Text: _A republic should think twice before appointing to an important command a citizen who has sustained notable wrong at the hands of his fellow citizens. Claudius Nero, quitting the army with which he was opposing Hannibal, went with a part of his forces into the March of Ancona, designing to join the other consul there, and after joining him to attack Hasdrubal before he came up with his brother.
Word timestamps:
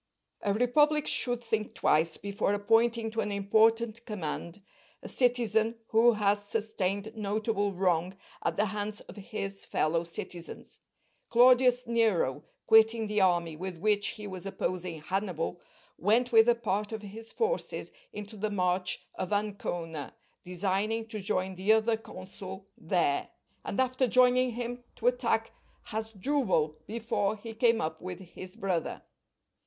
_A 0.49 0.51
republic 0.51 1.05
should 1.05 1.43
think 1.43 1.75
twice 1.75 2.17
before 2.17 2.55
appointing 2.55 3.11
to 3.11 3.21
an 3.21 3.31
important 3.31 4.03
command 4.07 4.63
a 5.03 5.07
citizen 5.07 5.75
who 5.89 6.13
has 6.13 6.43
sustained 6.49 7.15
notable 7.15 7.71
wrong 7.71 8.17
at 8.41 8.57
the 8.57 8.65
hands 8.65 9.01
of 9.01 9.15
his 9.17 9.63
fellow 9.63 10.03
citizens. 10.03 10.79
Claudius 11.29 11.85
Nero, 11.85 12.43
quitting 12.65 13.05
the 13.05 13.21
army 13.21 13.55
with 13.55 13.77
which 13.77 14.07
he 14.17 14.25
was 14.25 14.47
opposing 14.47 15.01
Hannibal, 15.03 15.61
went 15.99 16.31
with 16.31 16.49
a 16.49 16.55
part 16.55 16.91
of 16.91 17.03
his 17.03 17.31
forces 17.31 17.91
into 18.11 18.35
the 18.37 18.49
March 18.49 19.05
of 19.13 19.31
Ancona, 19.31 20.15
designing 20.43 21.05
to 21.09 21.19
join 21.19 21.53
the 21.53 21.73
other 21.73 21.95
consul 21.95 22.65
there, 22.75 23.29
and 23.63 23.79
after 23.79 24.07
joining 24.07 24.53
him 24.53 24.83
to 24.95 25.05
attack 25.05 25.51
Hasdrubal 25.91 26.75
before 26.87 27.35
he 27.37 27.53
came 27.53 27.79
up 27.79 28.01
with 28.01 28.19
his 28.21 28.55
brother. 28.55 29.03